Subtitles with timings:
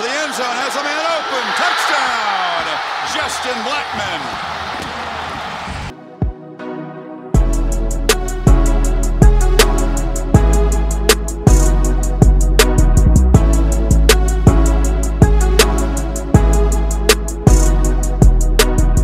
[0.00, 1.44] the end zone, has a man open.
[1.60, 2.64] Touchdown,
[3.12, 4.56] Justin Blackmon.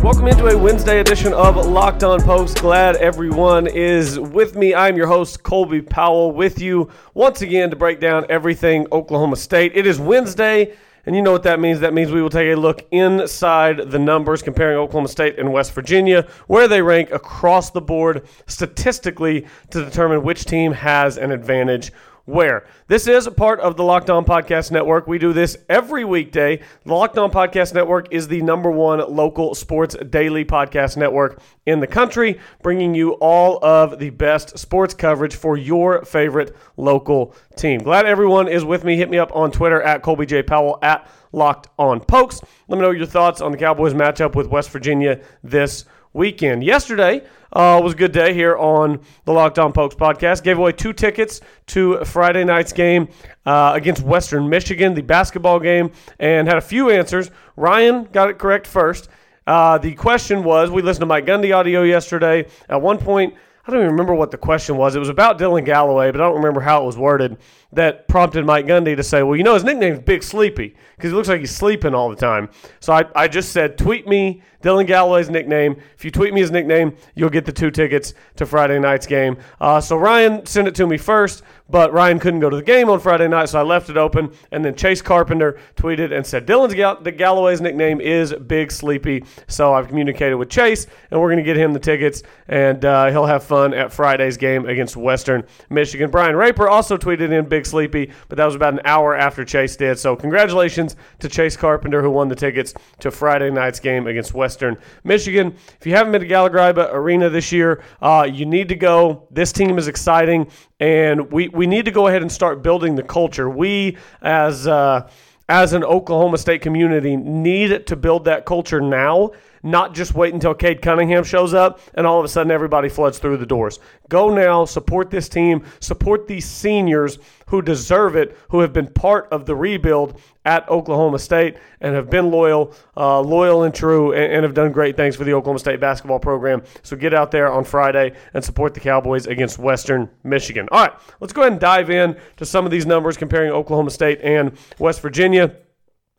[0.03, 2.55] Welcome into a Wednesday edition of Locked On Pokes.
[2.55, 4.73] Glad everyone is with me.
[4.73, 9.73] I'm your host, Colby Powell, with you once again to break down everything Oklahoma State.
[9.75, 10.73] It is Wednesday,
[11.07, 11.79] and you know what that means.
[11.79, 15.73] That means we will take a look inside the numbers, comparing Oklahoma State and West
[15.73, 21.93] Virginia, where they rank across the board statistically to determine which team has an advantage
[22.27, 22.67] where.
[22.87, 25.07] This is a part of the Locked On Podcast Network.
[25.07, 26.57] We do this every weekday.
[26.85, 31.79] The Locked On Podcast Network is the number one local sports daily podcast network in
[31.79, 37.79] the country, bringing you all of the best sports coverage for your favorite local team.
[37.79, 38.97] Glad everyone is with me.
[38.97, 40.43] Hit me up on Twitter at Colby J.
[40.43, 42.41] Powell at Locked On Pokes.
[42.67, 46.63] Let me know your thoughts on the Cowboys matchup with West Virginia this weekend.
[46.63, 50.43] Yesterday uh, was a good day here on the Locked On Pokes podcast.
[50.43, 53.07] Gave away two tickets to Friday night's game
[53.45, 57.31] uh, against Western Michigan, the basketball game, and had a few answers.
[57.55, 59.09] Ryan got it correct first.
[59.45, 62.45] Uh, the question was we listened to Mike Gundy audio yesterday.
[62.67, 63.33] At one point,
[63.65, 64.95] I don't even remember what the question was.
[64.95, 67.37] It was about Dylan Galloway, but I don't remember how it was worded.
[67.73, 71.15] That prompted Mike Gundy to say, "Well, you know, his nickname's Big Sleepy because he
[71.15, 74.87] looks like he's sleeping all the time." So I, I just said, "Tweet me Dylan
[74.87, 75.75] Galloway's nickname.
[75.95, 79.37] If you tweet me his nickname, you'll get the two tickets to Friday night's game."
[79.59, 82.89] Uh, so Ryan sent it to me first, but Ryan couldn't go to the game
[82.89, 84.31] on Friday night, so I left it open.
[84.53, 89.73] And then Chase Carpenter tweeted and said, "Dylan's Gall- Galloway's nickname is Big Sleepy." So
[89.73, 93.25] I've communicated with Chase, and we're going to get him the tickets, and uh, he'll
[93.25, 96.09] have fun at Friday's game against Western Michigan.
[96.09, 99.75] Brian Raper also tweeted in Big Sleepy, but that was about an hour after Chase
[99.75, 99.97] did.
[99.97, 104.77] So congratulations to Chase Carpenter who won the tickets to Friday night's game against Western
[105.03, 105.55] Michigan.
[105.79, 109.27] If you haven't been to Gallagher Arena this year, uh, you need to go.
[109.31, 113.03] This team is exciting, and we we need to go ahead and start building the
[113.03, 113.49] culture.
[113.49, 115.09] We as uh,
[115.49, 119.31] as an Oklahoma State community need to build that culture now
[119.67, 123.19] not just wait until Cade Cunningham shows up and all of a sudden everybody floods
[123.19, 123.79] through the doors.
[124.09, 129.27] Go now, support this team, support these seniors who deserve it, who have been part
[129.31, 134.31] of the rebuild at Oklahoma State and have been loyal, uh, loyal and true, and,
[134.33, 136.63] and, have done great things for the Oklahoma State basketball program.
[136.83, 140.67] So get out there on Friday and support the Cowboys against Western Michigan.
[140.71, 143.91] All right, let's go ahead and dive in to some of these numbers comparing Oklahoma
[143.91, 145.53] State and West Virginia.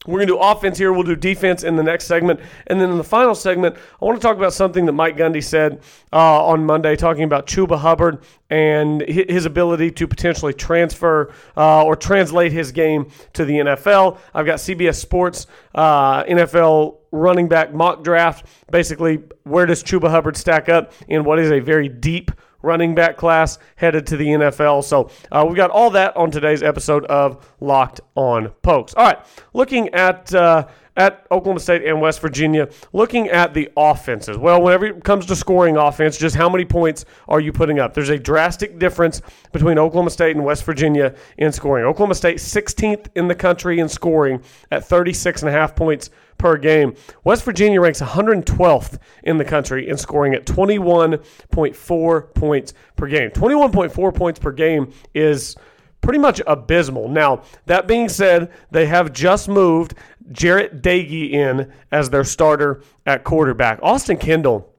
[0.08, 0.90] We're going to do offense here.
[0.90, 2.40] We'll do defense in the next segment.
[2.66, 5.44] And then in the final segment, I want to talk about something that Mike Gundy
[5.44, 5.82] said
[6.14, 11.94] uh, on Monday, talking about Chuba Hubbard and his ability to potentially transfer uh, or
[11.94, 14.18] translate his game to the NFL.
[14.32, 18.46] I've got CBS Sports uh, NFL running back mock draft.
[18.70, 22.30] Basically, where does Chuba Hubbard stack up in what is a very deep
[22.62, 24.84] running back class headed to the NFL.
[24.84, 28.94] So uh, we've got all that on today's episode of Locked On Pokes.
[28.94, 29.18] All right,
[29.52, 30.34] looking at.
[30.34, 30.66] Uh,
[30.98, 34.36] at Oklahoma State and West Virginia, looking at the offenses.
[34.36, 37.94] Well, whenever it comes to scoring offense, just how many points are you putting up?
[37.94, 39.22] There's a drastic difference
[39.52, 41.86] between Oklahoma State and West Virginia in scoring.
[41.86, 44.42] Oklahoma State 16th in the country in scoring
[44.72, 46.94] at 36 and a half points per game.
[47.22, 53.30] West Virginia ranks 112th in the country in scoring at 21.4 points per game.
[53.30, 55.56] 21.4 points per game is
[56.00, 57.08] pretty much abysmal.
[57.08, 59.94] Now, that being said, they have just moved
[60.30, 63.78] Jarret Doege in as their starter at quarterback.
[63.82, 64.74] Austin Kendall.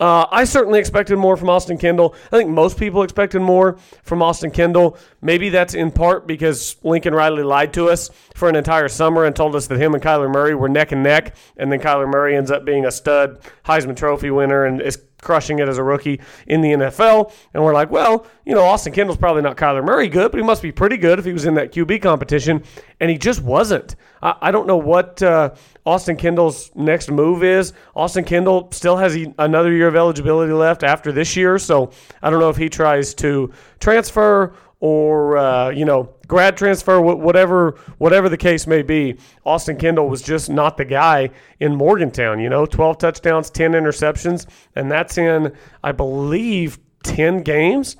[0.00, 2.16] Uh, I certainly expected more from Austin Kendall.
[2.32, 4.98] I think most people expected more from Austin Kendall.
[5.22, 9.36] Maybe that's in part because Lincoln Riley lied to us for an entire summer and
[9.36, 12.36] told us that him and Kyler Murray were neck and neck, and then Kyler Murray
[12.36, 16.20] ends up being a stud Heisman Trophy winner and is crushing it as a rookie
[16.46, 17.32] in the NFL.
[17.52, 20.46] And we're like, well, you know, Austin Kendall's probably not Kyler Murray good, but he
[20.46, 22.62] must be pretty good if he was in that QB competition.
[23.00, 23.96] And he just wasn't.
[24.22, 25.54] I, I don't know what uh,
[25.84, 27.72] Austin Kendall's next move is.
[27.96, 31.58] Austin Kendall still has another year of eligibility left after this year.
[31.58, 31.90] So
[32.22, 34.54] I don't know if he tries to transfer
[34.84, 39.14] or uh, you know grad transfer whatever whatever the case may be
[39.44, 41.28] austin kendall was just not the guy
[41.60, 47.96] in morgantown you know 12 touchdowns 10 interceptions and that's in i believe 10 games.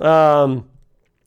[0.00, 0.68] Um,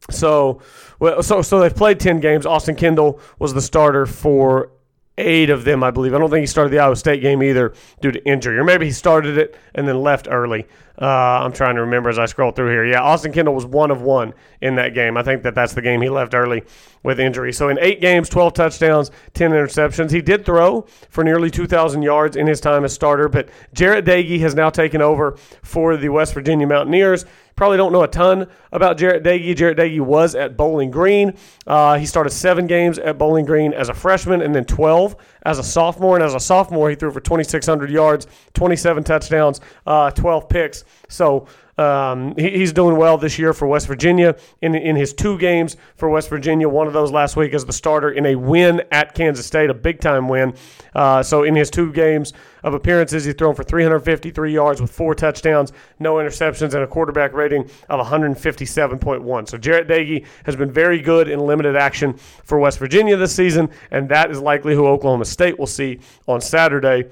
[0.09, 0.61] so
[0.99, 2.45] well so so they've played 10 games.
[2.45, 4.71] Austin kendall was the starter for
[5.17, 6.13] eight of them, I believe.
[6.13, 8.85] I don't think he started the Iowa State game either due to injury, or maybe
[8.85, 10.65] he started it and then left early.
[10.99, 12.85] Uh, I'm trying to remember as I scroll through here.
[12.85, 15.15] Yeah, Austin Kendall was one of one in that game.
[15.15, 16.63] I think that that's the game he left early
[17.03, 17.53] with injury.
[17.53, 20.09] So in eight games, 12 touchdowns, 10 interceptions.
[20.09, 24.39] He did throw for nearly 2,000 yards in his time as starter, but Jarret Doege
[24.39, 27.25] has now taken over for the West Virginia Mountaineers.
[27.57, 29.55] Probably don't know a ton about Jarret Doege.
[29.55, 31.33] Jarret Doege was at Bowling Green.
[31.65, 35.57] Uh, he started seven games at Bowling Green as a freshman and then 12 as
[35.57, 36.15] a sophomore.
[36.15, 40.83] And as a sophomore, he threw for 2,600 yards, 27 touchdowns, uh, 12 picks.
[41.09, 44.35] So um, he, he's doing well this year for West Virginia.
[44.61, 47.73] In, in his two games for West Virginia, one of those last week as the
[47.73, 50.53] starter in a win at Kansas State, a big time win.
[50.95, 52.33] Uh, so in his two games
[52.63, 57.33] of appearances, he's thrown for 353 yards with four touchdowns, no interceptions, and a quarterback
[57.33, 59.47] rating of 157.1.
[59.47, 62.13] So Jarret Doege has been very good in limited action
[62.43, 66.41] for West Virginia this season, and that is likely who Oklahoma State will see on
[66.41, 67.09] Saturday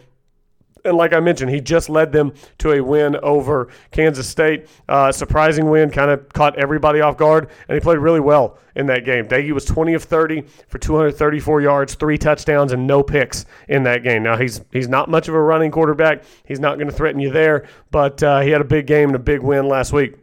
[0.85, 4.67] and like I mentioned, he just led them to a win over Kansas State.
[4.87, 8.85] Uh, surprising win, kind of caught everybody off guard, and he played really well in
[8.87, 9.27] that game.
[9.27, 14.03] Doege was 20 of 30 for 234 yards, three touchdowns, and no picks in that
[14.03, 14.23] game.
[14.23, 16.23] Now he's he's not much of a running quarterback.
[16.45, 19.15] He's not going to threaten you there, but uh, he had a big game and
[19.15, 20.15] a big win last week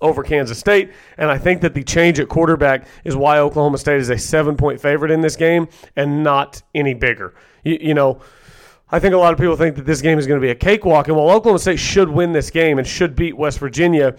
[0.00, 0.92] over Kansas State.
[1.18, 4.56] And I think that the change at quarterback is why Oklahoma State is a seven
[4.56, 7.34] point favorite in this game and not any bigger.
[7.64, 8.20] You, you know,
[8.92, 10.54] I think a lot of people think that this game is going to be a
[10.54, 11.08] cakewalk.
[11.08, 14.16] And while Oklahoma State should win this game and should beat West Virginia,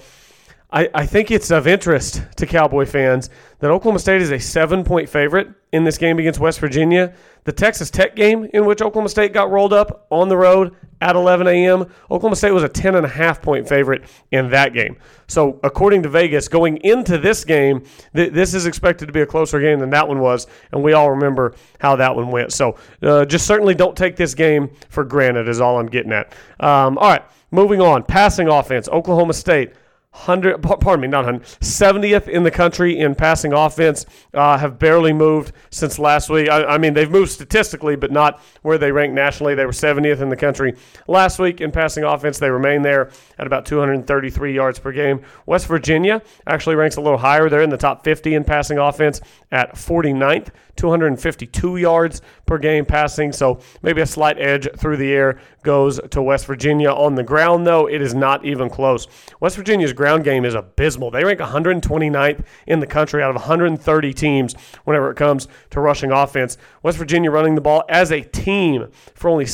[0.71, 3.29] I, I think it's of interest to Cowboy fans
[3.62, 7.13] that Oklahoma State is a seven point favorite in this game against West Virginia.
[7.44, 11.16] The Texas Tech game, in which Oklahoma State got rolled up on the road at
[11.16, 11.81] 11 a.m.,
[12.12, 14.98] Oklahoma State was a 10.5 point favorite in that game.
[15.28, 17.84] So, according to Vegas, going into this game,
[18.16, 20.94] th- this is expected to be a closer game than that one was, and we
[20.94, 22.54] all remember how that one went.
[22.54, 26.34] So, uh, just certainly don't take this game for granted, is all I'm getting at.
[26.60, 28.04] Um, all right, moving on.
[28.04, 29.74] Passing offense, Oklahoma State
[30.13, 34.06] hundred, pardon me, not hundred, 70th in the country in passing offense.
[34.34, 36.50] Uh, have barely moved since last week.
[36.50, 39.56] I, I, mean, they've moved statistically, but not where they rank nationally.
[39.56, 40.75] They were 70th in the country
[41.08, 42.40] last week in passing offense.
[42.40, 43.10] They remain there
[43.42, 45.22] at about 233 yards per game.
[45.48, 47.50] West Virginia actually ranks a little higher.
[47.50, 49.20] They're in the top 50 in passing offense
[49.52, 53.32] at 49th, 252 yards per game passing.
[53.32, 56.92] So maybe a slight edge through the air goes to West Virginia.
[56.92, 59.08] On the ground, though, it is not even close.
[59.40, 61.10] West Virginia's ground game is abysmal.
[61.10, 64.54] They rank 129th in the country out of 130 teams
[64.84, 66.60] whenever it comes to rushing offense.
[66.84, 69.48] West Virginia running the ball as a team for only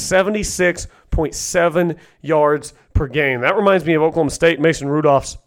[1.11, 3.41] 76.7 yards per game.
[3.41, 5.37] That reminds me of Oklahoma State, Mason Rudolph's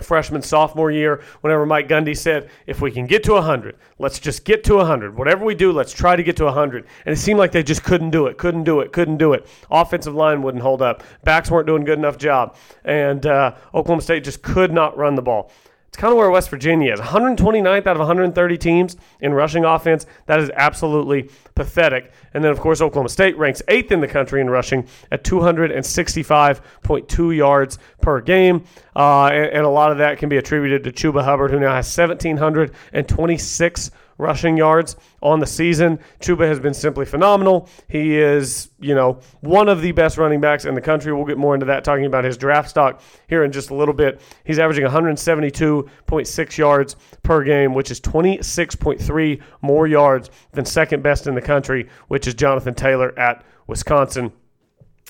[0.00, 4.44] freshman sophomore year whenever Mike Gundy said if we can get to 100 let's just
[4.44, 7.38] get to 100 whatever we do let's try to get to 100 and it seemed
[7.38, 9.46] like they just couldn't do it couldn't do it couldn't do it.
[9.70, 11.04] Offensive line wouldn't hold up.
[11.22, 12.56] Backs weren't doing good enough job.
[12.84, 15.52] And uh, Oklahoma State just could not run the ball
[15.92, 17.00] it's kind of where West Virginia is.
[17.00, 20.06] 129th out of 130 teams in rushing offense.
[20.24, 22.12] That is absolutely pathetic.
[22.32, 27.36] And then, of course, Oklahoma State ranks eighth in the country in rushing at 265.2
[27.36, 28.64] yards per game.
[28.96, 31.74] Uh, and, and, a lot of that can be attributed to Chuba Hubbard, who now
[31.74, 33.90] has 1,726
[34.22, 35.98] rushing yards on the season.
[36.20, 37.68] Chuba has been simply phenomenal.
[37.88, 41.12] He is, you know, one of the best running backs in the country.
[41.12, 43.94] We'll get more into that talking about his draft stock here in just a little
[43.94, 44.20] bit.
[44.44, 51.34] He's averaging 172.6 yards per game, which is 26.3 more yards than second best in
[51.34, 54.32] the country, which is Jonathan Taylor at Wisconsin.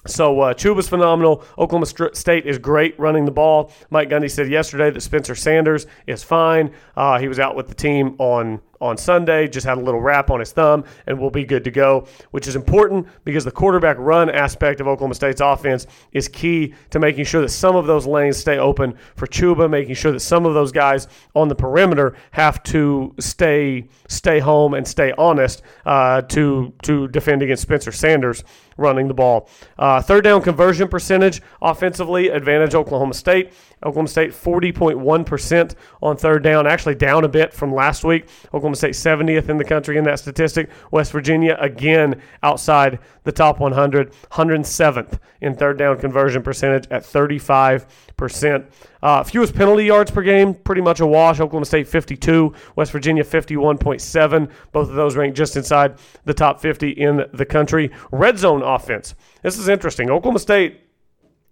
[0.07, 1.45] So uh, Chuba's phenomenal.
[1.57, 3.73] Oklahoma State is great running the ball.
[3.91, 6.73] Mike Gundy said yesterday that Spencer Sanders is fine.
[6.97, 10.31] Uh, he was out with the team on on Sunday, just had a little wrap
[10.31, 13.97] on his thumb, and will be good to go, which is important because the quarterback
[13.99, 18.07] run aspect of Oklahoma State's offense is key to making sure that some of those
[18.07, 22.17] lanes stay open for Chuba, making sure that some of those guys on the perimeter
[22.33, 28.43] have to stay stay home and stay honest uh, to to defend against Spencer Sanders
[28.77, 29.49] running the ball.
[29.79, 33.53] Uh, third down conversion percentage offensively, advantage Oklahoma State.
[33.85, 38.29] Oklahoma State 40.1% on third down, actually down a bit from last week.
[38.49, 40.71] Oklahoma State 70th in the country in that statistic.
[40.91, 48.67] West Virginia, again, outside the top 100, 107th in third down conversion percentage at 35%.
[49.03, 51.41] Uh, fewest penalty yards per game, pretty much a wash.
[51.41, 54.51] Oklahoma State 52, West Virginia 51.7.
[54.73, 57.91] Both of those rank just inside the top 50 in the country.
[58.11, 59.15] Red zone offense.
[59.43, 60.11] This is interesting.
[60.11, 60.81] Oklahoma State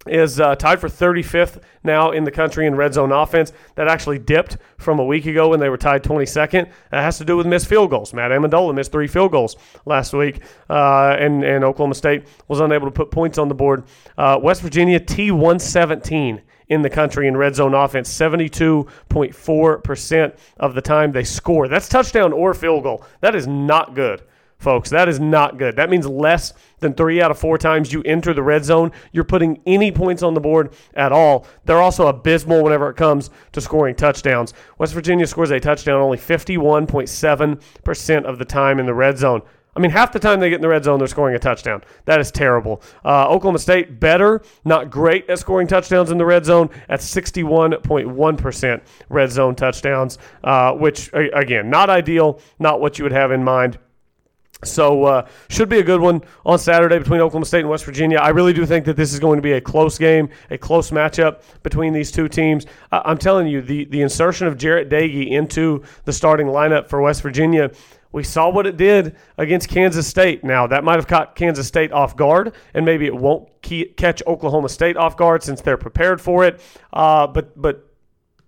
[0.07, 3.53] is uh, tied for 35th now in the country in red zone offense.
[3.75, 6.71] That actually dipped from a week ago when they were tied 22nd.
[6.91, 8.15] That has to do with missed field goals.
[8.15, 10.41] Matt Amendola missed three field goals last week,
[10.71, 13.85] uh, and, and Oklahoma State was unable to put points on the board.
[14.17, 18.11] Uh, West Virginia T117 in the country in red zone offense.
[18.11, 21.69] 72.4% of the time they score.
[21.69, 23.05] That's touchdown or field goal.
[23.21, 24.23] That is not good
[24.61, 24.91] folks.
[24.91, 25.75] That is not good.
[25.77, 29.25] That means less than three out of four times you enter the red zone, you're
[29.25, 31.47] putting any points on the board at all.
[31.65, 34.55] They're also abysmal whenever it comes to scoring touchdowns.
[34.79, 39.43] West Virginia scores a touchdown only 51.7% of the time in the red zone.
[39.75, 41.85] I mean, half the time they get in the red zone, they're scoring a touchdown.
[42.05, 42.83] That is terrible.
[43.05, 48.81] Uh, Oklahoma State, better, not great at scoring touchdowns in the red zone at 61.1%
[49.09, 53.79] red zone touchdowns, uh, which, again, not ideal, not what you would have in mind
[54.65, 58.19] so uh, should be a good one on Saturday between Oklahoma State and West Virginia.
[58.19, 60.91] I really do think that this is going to be a close game, a close
[60.91, 62.67] matchup between these two teams.
[62.93, 67.23] I'm telling you, the the insertion of Jarret Doege into the starting lineup for West
[67.23, 67.71] Virginia.
[68.13, 70.43] We saw what it did against Kansas State.
[70.43, 74.69] Now, that might have caught Kansas State off guard, and maybe it won't catch Oklahoma
[74.69, 76.61] State off guard since they're prepared for it.
[76.93, 77.90] Uh, but but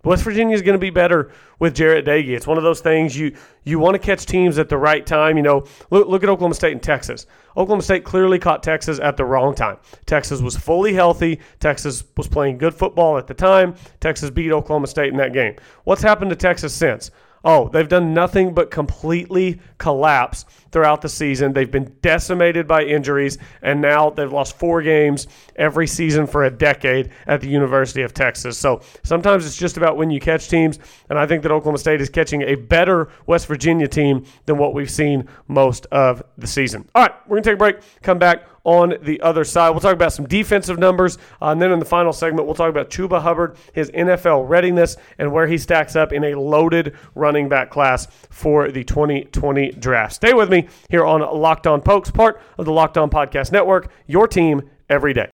[0.03, 2.29] West Virginia is going to be better with Jarret Doege.
[2.29, 5.37] It's one of those things you you want to catch teams at the right time.
[5.37, 7.25] You know, look, look at Oklahoma State and Texas.
[7.55, 9.77] Oklahoma State clearly caught Texas at the wrong time.
[10.05, 11.39] Texas was fully healthy.
[11.59, 13.75] Texas was playing good football at the time.
[14.01, 15.55] Texas beat Oklahoma State in that game.
[15.85, 17.09] What's happened to Texas since?
[17.43, 21.51] Oh, they've done nothing but completely collapse throughout the season.
[21.51, 26.49] They've been decimated by injuries, and now they've lost four games every season for a
[26.49, 28.57] decade at the University of Texas.
[28.57, 31.99] So sometimes it's just about when you catch teams, and I think that Oklahoma State
[31.99, 36.87] is catching a better West Virginia team than what we've seen most of the season.
[36.95, 39.71] All right, we're going to take a break, come back on the other side.
[39.71, 41.17] We'll talk about some defensive numbers.
[41.41, 44.97] Uh, and then in the final segment, we'll talk about Chuba Hubbard, his NFL readiness,
[45.17, 50.13] and where he stacks up in a loaded running back class for the 2020 draft.
[50.13, 53.91] Stay with me here on Locked On Pokes, part of the Locked On Podcast Network,
[54.07, 55.32] your team every day.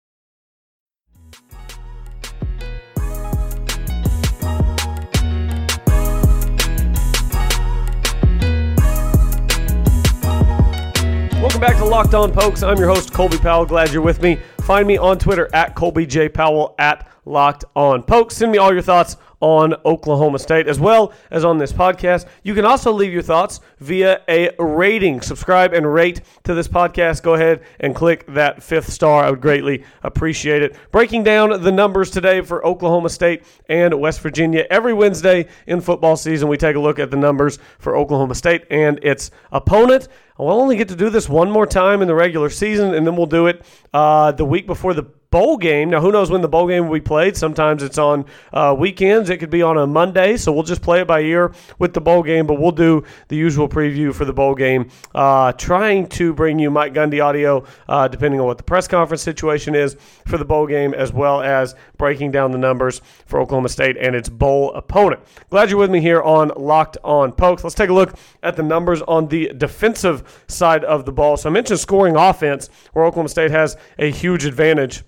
[11.64, 12.62] Back to Locked On Pokes.
[12.62, 13.64] I'm your host, Colby Powell.
[13.64, 14.38] Glad you're with me.
[14.60, 16.28] Find me on Twitter at Colby J.
[16.28, 18.36] Powell at Locked On Pokes.
[18.36, 22.24] Send me all your thoughts on Oklahoma State as well as on this podcast.
[22.42, 25.20] You can also leave your thoughts via a rating.
[25.20, 27.22] Subscribe and rate to this podcast.
[27.22, 29.24] Go ahead and click that fifth star.
[29.24, 30.76] I would greatly appreciate it.
[30.92, 34.66] Breaking down the numbers today for Oklahoma State and West Virginia.
[34.70, 38.64] Every Wednesday in football season, we take a look at the numbers for Oklahoma State
[38.70, 40.08] and its opponent.
[40.38, 43.14] We'll only get to do this one more time in the regular season, and then
[43.14, 45.04] we'll do it uh, the week before the
[45.34, 45.90] bowl game.
[45.90, 47.36] Now, who knows when the bowl game will be played?
[47.36, 49.30] Sometimes it's on uh, weekends.
[49.30, 52.00] It could be on a Monday, so we'll just play it by ear with the
[52.00, 52.46] bowl game.
[52.46, 56.70] But we'll do the usual preview for the bowl game, uh, trying to bring you
[56.70, 60.68] Mike Gundy audio, uh, depending on what the press conference situation is for the bowl
[60.68, 65.20] game, as well as breaking down the numbers for Oklahoma State and its bowl opponent.
[65.50, 67.64] Glad you're with me here on Locked On Pokes.
[67.64, 68.14] Let's take a look
[68.44, 71.36] at the numbers on the defensive side of the ball.
[71.36, 75.02] So I mentioned scoring offense, where Oklahoma State has a huge advantage.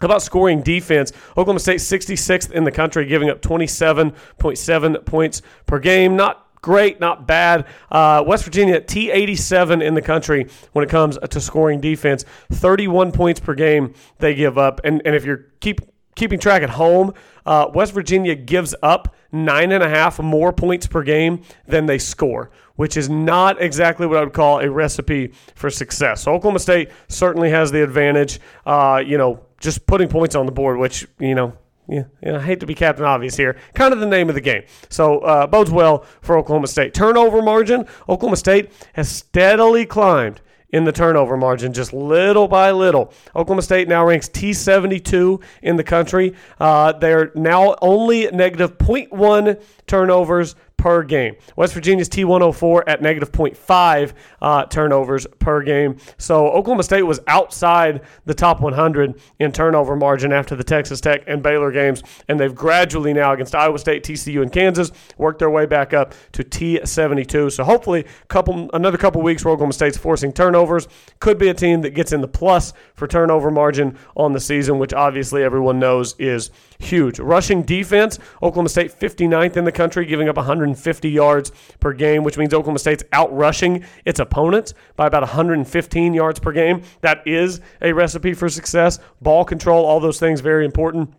[0.00, 1.12] How about scoring defense?
[1.30, 6.16] Oklahoma State 66th in the country, giving up 27.7 points per game.
[6.16, 7.66] Not great, not bad.
[7.90, 12.24] Uh, West Virginia, T87 in the country when it comes to scoring defense.
[12.52, 14.80] 31 points per game they give up.
[14.84, 15.80] And, and if you're keep
[16.14, 17.14] keeping track at home,
[17.46, 21.98] uh, West Virginia gives up nine and a half more points per game than they
[21.98, 26.22] score, which is not exactly what I would call a recipe for success.
[26.22, 28.40] So Oklahoma State certainly has the advantage.
[28.66, 31.52] Uh, you know, just putting points on the board, which you know.
[31.88, 33.56] Yeah, I hate to be Captain Obvious here.
[33.74, 34.62] Kind of the name of the game.
[34.90, 36.94] So uh, bodes well for Oklahoma State.
[36.94, 37.84] Turnover margin.
[38.08, 40.40] Oklahoma State has steadily climbed
[40.72, 43.12] in the turnover margin, just little by little.
[43.34, 46.34] Oklahoma State now ranks T72 in the country.
[46.58, 51.36] Uh, they're now only negative 0.1 turnovers per game.
[51.56, 55.98] West Virginia's T104 at negative 0.5 uh, turnovers per game.
[56.16, 61.22] So Oklahoma State was outside the top 100 in turnover margin after the Texas Tech
[61.26, 65.50] and Baylor games, and they've gradually now against Iowa State, TCU, and Kansas worked their
[65.50, 67.52] way back up to T72.
[67.52, 71.82] So hopefully, couple another couple weeks where Oklahoma State's forcing turnovers could be a team
[71.82, 76.14] that gets in the plus for turnover margin on the season, which obviously everyone knows
[76.18, 77.18] is huge.
[77.20, 82.38] Rushing defense, Oklahoma State 59th in the country, giving up 150 yards per game, which
[82.38, 86.82] means Oklahoma State's out rushing its opponents by about 115 yards per game.
[87.02, 88.98] That is a recipe for success.
[89.20, 91.14] Ball control, all those things very important.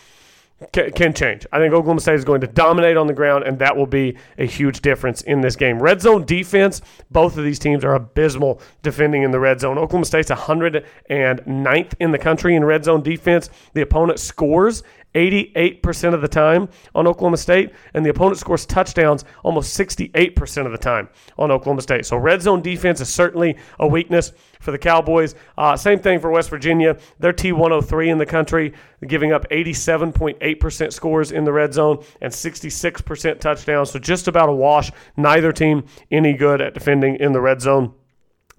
[0.73, 1.45] can, change.
[1.51, 4.17] I think Oklahoma State is going to dominate on the ground, and that will be
[4.37, 5.81] a huge difference in this game.
[5.81, 9.77] Red zone defense, both of these teams are abysmal defending in the red zone.
[9.77, 13.49] Oklahoma State's 109th in the country in red zone defense.
[13.73, 14.83] The opponent scores
[15.15, 20.71] 88% of the time on Oklahoma State, and the opponent scores touchdowns almost 68% of
[20.71, 22.05] the time on Oklahoma State.
[22.05, 25.35] So red zone defense is certainly a weakness for the Cowboys.
[25.57, 26.97] Uh, same thing for West Virginia.
[27.19, 28.73] They're T103 in the country,
[29.07, 33.91] giving up 87.8% scores in the red zone and 66% touchdowns.
[33.91, 34.91] So just about a wash.
[35.17, 37.93] Neither team any good at defending in the red zone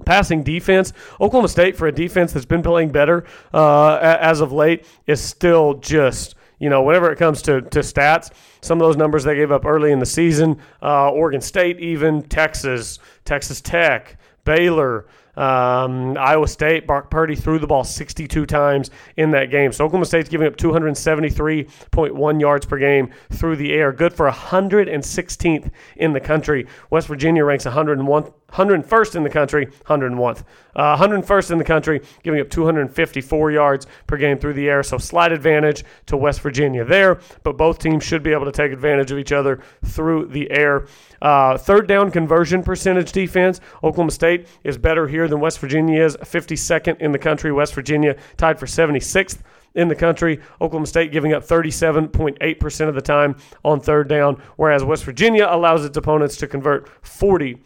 [0.04, 0.92] passing defense.
[1.20, 5.74] Oklahoma State, for a defense that's been playing better uh, as of late, is still
[5.74, 9.50] just you know, whenever it comes to, to stats, some of those numbers they gave
[9.50, 16.46] up early in the season, uh, Oregon State, even Texas, Texas Tech, Baylor, um, Iowa
[16.46, 19.72] State, Brock Purdy threw the ball 62 times in that game.
[19.72, 25.70] So Oklahoma State's giving up 273.1 yards per game through the air, good for 116th
[25.96, 26.66] in the country.
[26.90, 30.44] West Virginia ranks 101 101st in the country, 101th.
[30.74, 34.82] Uh, 101st in the country, giving up 254 yards per game through the air.
[34.82, 38.72] So slight advantage to West Virginia there, but both teams should be able to take
[38.72, 40.86] advantage of each other through the air.
[41.20, 43.60] Uh, third down conversion percentage defense.
[43.82, 47.52] Oklahoma State is better here than West Virginia is, 52nd in the country.
[47.52, 49.38] West Virginia tied for 76th
[49.74, 50.40] in the country.
[50.60, 55.84] Oklahoma State giving up 37.8% of the time on third down, whereas West Virginia allows
[55.84, 57.58] its opponents to convert 40%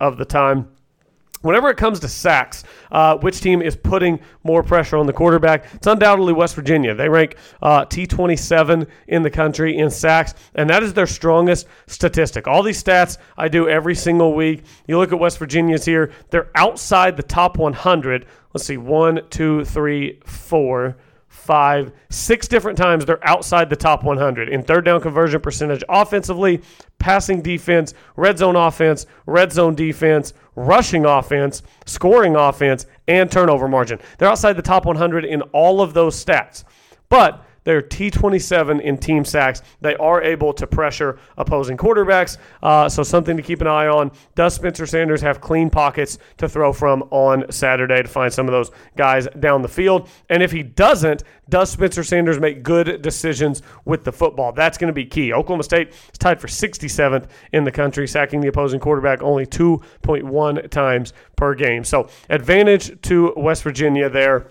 [0.00, 0.68] of the time.
[1.42, 2.62] Whenever it comes to sacks,
[2.92, 5.66] uh, which team is putting more pressure on the quarterback?
[5.74, 6.94] It's undoubtedly West Virginia.
[6.94, 12.46] They rank uh, T27 in the country in sacks, and that is their strongest statistic.
[12.46, 14.62] All these stats I do every single week.
[14.86, 18.26] You look at West Virginia's here, they're outside the top 100.
[18.54, 20.96] Let's see, one, two, three, four
[21.32, 26.60] five, six different times they're outside the top 100 in third down conversion percentage offensively,
[26.98, 33.98] passing defense, red zone offense, red zone defense, rushing offense, scoring offense, and turnover margin.
[34.18, 36.64] They're outside the top 100 in all of those stats.
[37.08, 39.62] But they're T27 in team sacks.
[39.80, 42.38] They are able to pressure opposing quarterbacks.
[42.62, 44.10] Uh, so, something to keep an eye on.
[44.34, 48.52] Does Spencer Sanders have clean pockets to throw from on Saturday to find some of
[48.52, 50.08] those guys down the field?
[50.28, 54.52] And if he doesn't, does Spencer Sanders make good decisions with the football?
[54.52, 55.32] That's going to be key.
[55.32, 60.70] Oklahoma State is tied for 67th in the country, sacking the opposing quarterback only 2.1
[60.70, 61.84] times per game.
[61.84, 64.46] So, advantage to West Virginia there.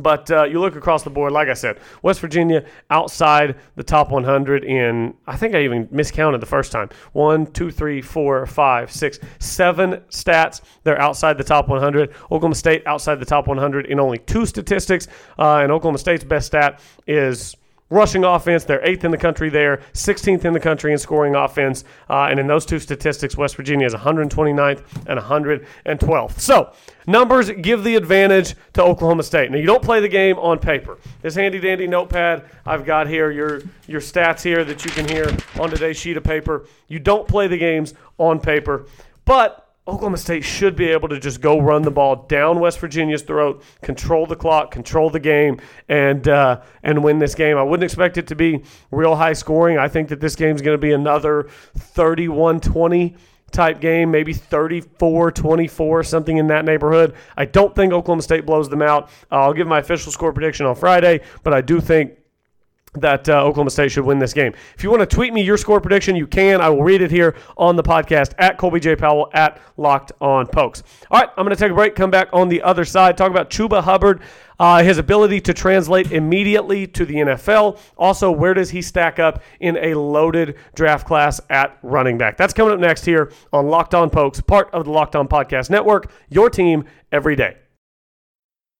[0.00, 4.10] But uh, you look across the board, like I said, West Virginia outside the top
[4.10, 6.88] 100 in, I think I even miscounted the first time.
[7.12, 10.60] One, two, three, four, five, six, seven stats.
[10.84, 12.10] They're outside the top 100.
[12.24, 15.08] Oklahoma State outside the top 100 in only two statistics.
[15.38, 17.56] Uh, and Oklahoma State's best stat is
[17.90, 18.64] rushing offense.
[18.64, 21.84] They're eighth in the country there, 16th in the country in scoring offense.
[22.08, 26.40] Uh, and in those two statistics, West Virginia is 129th and 112th.
[26.40, 26.72] So
[27.06, 29.50] numbers give the advantage to Oklahoma State.
[29.50, 30.98] Now you don't play the game on paper.
[31.22, 35.34] This handy dandy notepad I've got here, your your stats here that you can hear
[35.58, 36.66] on today's sheet of paper.
[36.88, 38.86] You don't play the games on paper,
[39.24, 43.22] but Oklahoma State should be able to just go run the ball down West Virginia's
[43.22, 47.56] throat, control the clock, control the game, and uh, and win this game.
[47.56, 49.78] I wouldn't expect it to be real high scoring.
[49.78, 51.48] I think that this game is going to be another
[51.78, 53.16] 31-20
[53.50, 57.14] type game, maybe 34-24, something in that neighborhood.
[57.34, 59.08] I don't think Oklahoma State blows them out.
[59.30, 62.17] I'll give my official score prediction on Friday, but I do think
[62.94, 64.52] that uh, Oklahoma State should win this game.
[64.74, 66.60] If you want to tweet me your score prediction, you can.
[66.60, 68.96] I will read it here on the podcast at Colby J.
[68.96, 70.82] Powell at Locked On Pokes.
[71.10, 73.30] All right, I'm going to take a break, come back on the other side, talk
[73.30, 74.22] about Chuba Hubbard,
[74.58, 77.78] uh, his ability to translate immediately to the NFL.
[77.96, 82.36] Also, where does he stack up in a loaded draft class at running back?
[82.36, 85.70] That's coming up next here on Locked On Pokes, part of the Locked On Podcast
[85.70, 87.56] Network, your team every day.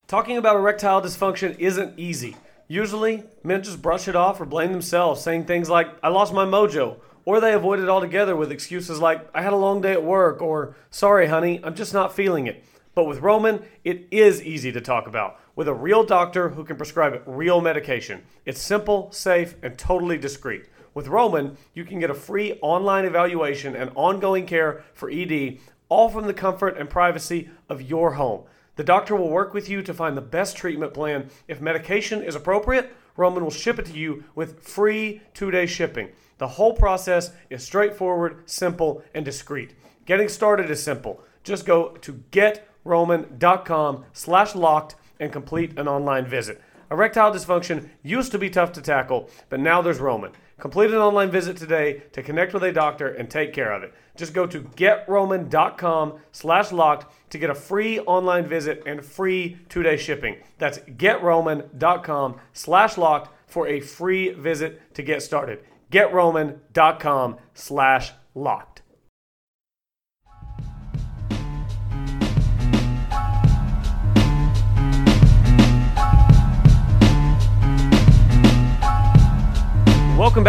[0.07, 2.35] Talking about erectile dysfunction isn't easy.
[2.71, 6.45] Usually, men just brush it off or blame themselves, saying things like, I lost my
[6.45, 10.03] mojo, or they avoid it altogether with excuses like, I had a long day at
[10.03, 12.63] work, or sorry, honey, I'm just not feeling it.
[12.93, 16.75] But with Roman, it is easy to talk about with a real doctor who can
[16.75, 18.21] prescribe real medication.
[18.45, 20.65] It's simple, safe, and totally discreet.
[20.93, 25.57] With Roman, you can get a free online evaluation and ongoing care for ED,
[25.89, 28.43] all from the comfort and privacy of your home.
[28.79, 31.29] The doctor will work with you to find the best treatment plan.
[31.49, 36.07] If medication is appropriate, Roman will ship it to you with free two day shipping.
[36.37, 39.73] The whole process is straightforward, simple, and discreet.
[40.05, 41.21] Getting started is simple.
[41.43, 46.61] Just go to getroman.com slash locked and complete an online visit.
[46.89, 50.31] Erectile dysfunction used to be tough to tackle, but now there's Roman.
[50.57, 53.93] Complete an online visit today to connect with a doctor and take care of it.
[54.19, 59.95] Just go to getroman.com slash locked to get a free online visit and free two-day
[59.95, 60.35] shipping.
[60.57, 65.63] That's getroman.com slash locked for a free visit to get started.
[65.89, 68.68] getroman.com slash locked.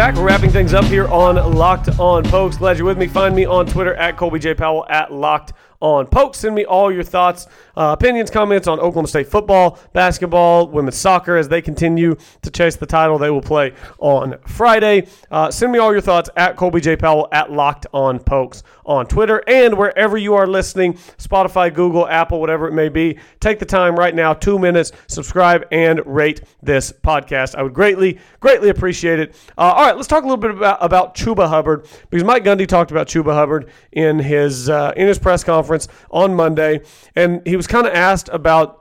[0.01, 0.15] Back.
[0.15, 2.57] We're wrapping things up here on Locked On Pokes.
[2.57, 3.05] Glad you're with me.
[3.05, 4.55] Find me on Twitter at Colby J.
[4.55, 6.39] Powell at Locked on Pokes.
[6.39, 11.35] Send me all your thoughts, uh, opinions, comments on Oklahoma State football, basketball, women's soccer
[11.35, 15.07] as they continue to chase the title they will play on Friday.
[15.29, 16.95] Uh, send me all your thoughts at Colby J.
[16.95, 22.39] Powell at Locked on Pokes on Twitter and wherever you are listening Spotify, Google, Apple,
[22.39, 23.17] whatever it may be.
[23.39, 27.55] Take the time right now, two minutes, subscribe and rate this podcast.
[27.55, 29.35] I would greatly, greatly appreciate it.
[29.57, 32.67] Uh, all right, let's talk a little bit about, about Chuba Hubbard because Mike Gundy
[32.67, 36.81] talked about Chuba Hubbard in his uh, in his press conference conference on Monday,
[37.15, 38.77] and he was kind of asked about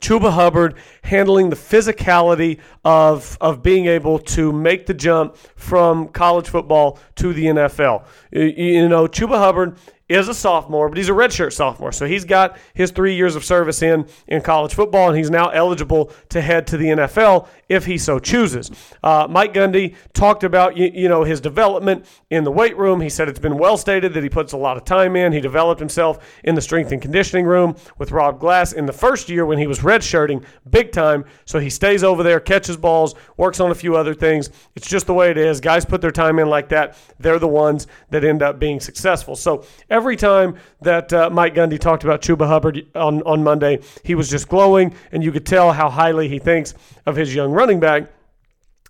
[0.00, 6.48] Chuba Hubbard handling the physicality of of being able to make the jump from college
[6.48, 8.04] football to the NFL.
[8.30, 9.76] You, you know, Chuba Hubbard
[10.10, 11.92] is a sophomore, but he's a redshirt sophomore.
[11.92, 15.48] So he's got his three years of service in in college football, and he's now
[15.50, 18.70] eligible to head to the NFL if he so chooses.
[19.04, 23.00] Uh, Mike Gundy talked about you, you, know his development in the weight room.
[23.00, 25.32] He said it's been well stated that he puts a lot of time in.
[25.32, 29.28] He developed himself in the strength and conditioning room with Rob Glass in the first
[29.28, 31.24] year when he was redshirting big time.
[31.44, 34.50] So he stays over there, catches balls, works on a few other things.
[34.74, 35.60] It's just the way it is.
[35.60, 36.96] Guys put their time in like that.
[37.20, 39.36] They're the ones that end up being successful.
[39.36, 39.64] So
[40.00, 44.30] every time that uh, Mike Gundy talked about Chuba Hubbard on, on Monday, he was
[44.30, 46.72] just glowing, and you could tell how highly he thinks
[47.04, 48.04] of his young running back.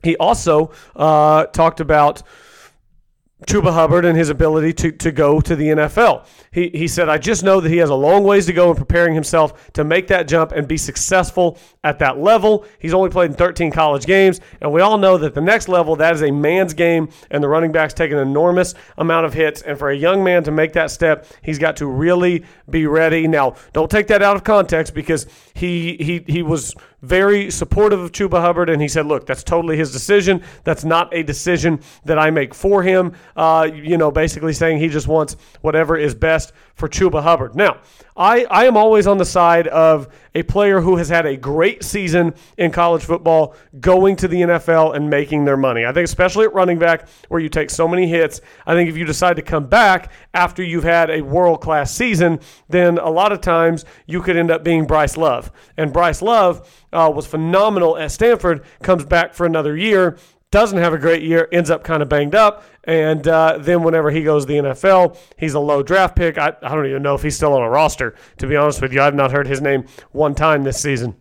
[0.05, 2.23] He also uh, talked about
[3.47, 6.27] Chuba Hubbard and his ability to, to go to the NFL.
[6.53, 8.77] He, he said, I just know that he has a long ways to go in
[8.77, 12.67] preparing himself to make that jump and be successful at that level.
[12.79, 15.97] He's only played in 13 college games, and we all know that the next level,
[15.97, 19.63] that is a man's game, and the running backs take an enormous amount of hits.
[19.63, 23.27] And for a young man to make that step, he's got to really be ready.
[23.27, 28.13] Now, don't take that out of context because he he he was very supportive of
[28.13, 30.43] Chuba Hubbard, and he said, "Look, that's totally his decision.
[30.65, 34.89] That's not a decision that I make for him." Uh, you know, basically saying he
[34.89, 37.55] just wants whatever is best for Chuba Hubbard.
[37.55, 37.79] Now,
[38.17, 41.85] I, I am always on the side of a player who has had a great
[41.85, 45.85] season in college football going to the NFL and making their money.
[45.85, 48.97] I think, especially at running back, where you take so many hits, I think if
[48.97, 53.31] you decide to come back after you've had a world class season, then a lot
[53.31, 55.53] of times you could end up being Bryce Love.
[55.77, 60.17] And Bryce Love uh, was phenomenal at Stanford, comes back for another year,
[60.51, 62.65] doesn't have a great year, ends up kind of banged up.
[62.85, 66.39] And uh, then whenever he goes to the NFL, he's a low draft pick.
[66.39, 68.93] I, I don't even know if he's still on a roster, to be honest with
[68.93, 69.01] you.
[69.01, 71.15] I've not heard his name one time this season.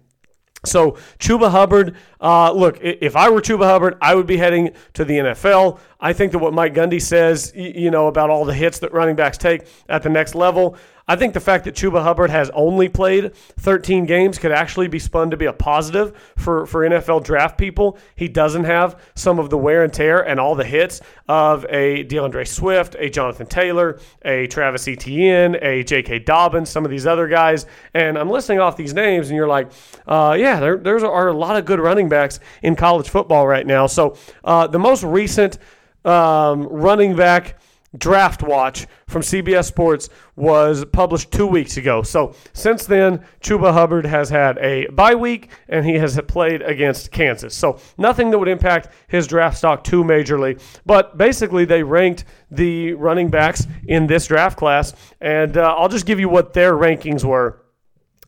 [0.66, 5.06] So Chuba Hubbard, uh, look, if I were Chuba Hubbard, I would be heading to
[5.06, 5.80] the NFL.
[6.02, 9.16] I think that what Mike Gundy says, you know, about all the hits that running
[9.16, 10.78] backs take at the next level,
[11.10, 15.00] I think the fact that Chuba Hubbard has only played 13 games could actually be
[15.00, 17.98] spun to be a positive for, for NFL draft people.
[18.16, 22.04] He doesn't have some of the wear and tear and all the hits of a
[22.04, 26.20] D'Andre Swift, a Jonathan Taylor, a Travis Etienne, a J.K.
[26.20, 27.66] Dobbins, some of these other guys.
[27.96, 29.72] And I'm listing off these names, and you're like,
[30.06, 33.66] uh, yeah, there there's are a lot of good running backs in college football right
[33.66, 33.88] now.
[33.88, 35.58] So uh, the most recent
[36.06, 37.56] um, running back
[37.98, 42.04] Draft Watch from CBS Sports was published two weeks ago.
[42.04, 47.12] So since then, Chuba Hubbard has had a bye week and he has played against
[47.12, 47.56] Kansas.
[47.56, 50.62] So nothing that would impact his draft stock too majorly.
[50.86, 56.06] But basically, they ranked the running backs in this draft class, and uh, I'll just
[56.06, 57.62] give you what their rankings were.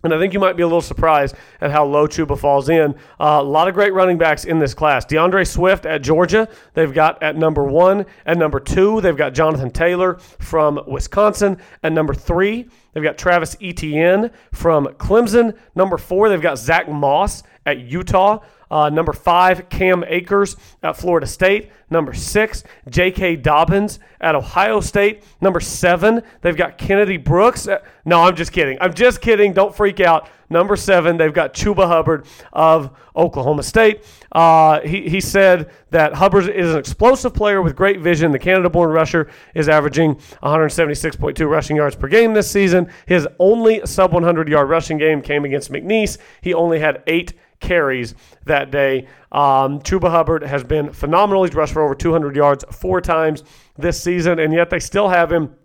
[0.04, 2.96] And I think you might be a little surprised at how low Chuba falls in.
[3.20, 5.06] Uh, a lot of great running backs in this class.
[5.06, 8.06] D'Andre Swift at Georgia, they've got at number one.
[8.26, 11.58] At number two, they've got Jonathan Taylor from Wisconsin.
[11.84, 15.58] At number three, they've got Travis Etienne from Clemson.
[15.76, 18.40] Number four, they've got Zach Moss at Utah.
[18.72, 21.70] Uh, number five, Cam Akers at Florida State.
[21.90, 23.36] Number six, J.K.
[23.36, 25.24] Dobbins at Ohio State.
[25.42, 27.68] Number seven, they've got Kennedy Brooks.
[27.68, 28.78] At, no, I'm just kidding.
[28.80, 29.52] I'm just kidding.
[29.52, 30.30] Don't freak out.
[30.50, 34.06] Number seven, they've got Chuba Hubbard of Oklahoma State.
[34.32, 38.32] Uh, he, he said that Hubbard is an explosive player with great vision.
[38.32, 42.90] The Canada born rusher is averaging 176.2 rushing yards per game this season.
[43.06, 46.18] His only sub 100 yard rushing game came against McNeese.
[46.42, 48.14] He only had eight carries
[48.46, 49.08] that day.
[49.32, 51.46] Um, Chuba Hubbard has been phenomenal.
[51.46, 53.44] He's rushed for over 200 yards four times
[53.78, 55.56] this season, and yet they still have him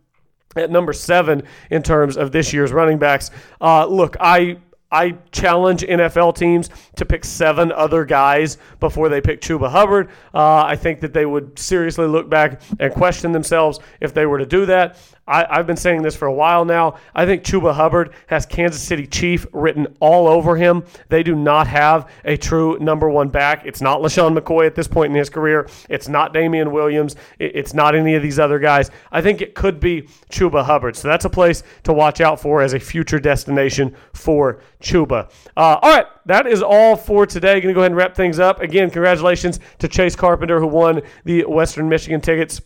[0.54, 3.30] at number seven in terms of this year's running backs.
[3.60, 4.58] Uh, look, I
[4.90, 10.08] I challenge NFL teams to pick seven other guys before they pick Chuba Hubbard.
[10.32, 14.38] Uh, I think that they would seriously look back and question themselves if they were
[14.38, 14.96] to do that.
[15.26, 16.96] I, have been saying this for a while now.
[17.14, 20.84] I think Chuba Hubbard has Kansas City Chief written all over him.
[21.08, 23.66] They do not have a true number one back.
[23.66, 25.68] It's not LeSean McCoy at this point in his career.
[25.88, 27.16] It's not Damien Williams.
[27.38, 28.90] it's not any of these other guys.
[29.10, 30.96] I think it could be Chuba Hubbard.
[30.96, 35.30] So that's a place to watch out for as a future destination for Chuba.
[35.56, 37.60] Uh, all right, that is all for today.
[37.60, 38.60] Going to go ahead and wrap things up.
[38.60, 42.60] Again, congratulations to Chase Carpenter, who won the Western Michigan tickets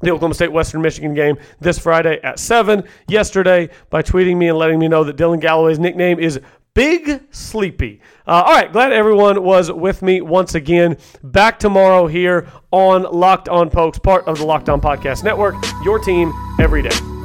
[0.00, 2.84] the Oklahoma State Western Michigan game this Friday at 7.
[3.08, 6.40] Yesterday, by tweeting me and letting me know that Dylan Galloway's nickname is
[6.74, 8.00] Big Sleepy.
[8.26, 10.96] Uh, all right, glad everyone was with me once again.
[11.24, 15.56] Back tomorrow here on Locked On Pokes, part of the Locked On Podcast Network.
[15.84, 17.17] Your team every day.